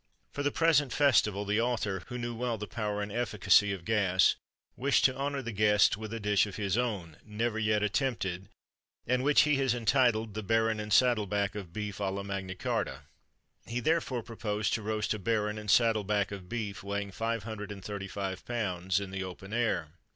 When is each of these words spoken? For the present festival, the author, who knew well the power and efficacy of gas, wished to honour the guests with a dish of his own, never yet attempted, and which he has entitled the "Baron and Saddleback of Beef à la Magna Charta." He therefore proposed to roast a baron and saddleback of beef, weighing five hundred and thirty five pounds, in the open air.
For 0.33 0.41
the 0.41 0.49
present 0.49 0.91
festival, 0.91 1.45
the 1.45 1.61
author, 1.61 2.01
who 2.07 2.17
knew 2.17 2.33
well 2.33 2.57
the 2.57 2.65
power 2.65 3.03
and 3.03 3.11
efficacy 3.11 3.71
of 3.71 3.85
gas, 3.85 4.35
wished 4.75 5.05
to 5.05 5.15
honour 5.15 5.43
the 5.43 5.51
guests 5.51 5.95
with 5.95 6.11
a 6.11 6.19
dish 6.19 6.47
of 6.47 6.55
his 6.55 6.75
own, 6.75 7.17
never 7.23 7.59
yet 7.59 7.83
attempted, 7.83 8.49
and 9.05 9.23
which 9.23 9.41
he 9.41 9.57
has 9.57 9.75
entitled 9.75 10.33
the 10.33 10.41
"Baron 10.41 10.79
and 10.79 10.91
Saddleback 10.91 11.53
of 11.53 11.71
Beef 11.71 11.99
à 11.99 12.11
la 12.11 12.23
Magna 12.23 12.55
Charta." 12.55 13.01
He 13.67 13.79
therefore 13.79 14.23
proposed 14.23 14.73
to 14.73 14.81
roast 14.81 15.13
a 15.13 15.19
baron 15.19 15.59
and 15.59 15.69
saddleback 15.69 16.31
of 16.31 16.49
beef, 16.49 16.81
weighing 16.81 17.11
five 17.11 17.43
hundred 17.43 17.71
and 17.71 17.85
thirty 17.85 18.07
five 18.07 18.43
pounds, 18.43 18.99
in 18.99 19.11
the 19.11 19.23
open 19.23 19.53
air. 19.53 19.89